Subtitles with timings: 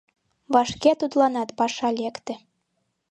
[0.53, 2.33] Вашке тудланат паша лекте.